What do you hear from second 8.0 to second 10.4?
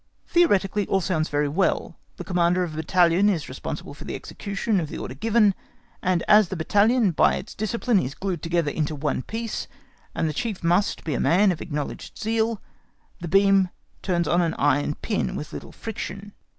glued together into one piece, and the